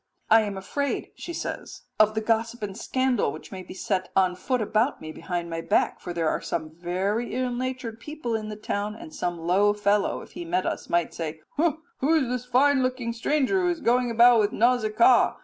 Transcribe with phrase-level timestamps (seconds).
[0.31, 4.33] "'I am afraid,' she says, 'of the gossip and scandal which may be set on
[4.35, 8.49] foot about me behind my back, for there are some very ill natured people in
[8.49, 12.45] the town, and some low fellow, if he met us, might say, 'Who is this
[12.45, 15.37] fine looking stranger who is going about with Nausicaa?